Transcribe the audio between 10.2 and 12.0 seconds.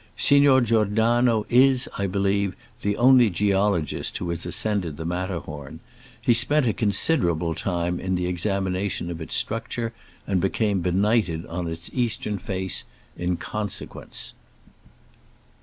and be came benighted on its